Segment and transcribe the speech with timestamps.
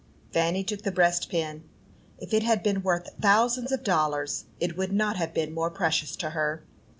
[0.33, 1.61] Fanny took the breastpin.
[2.17, 6.15] If it had been worth thousands of dollars, it would not have been more precious
[6.15, 6.63] to her.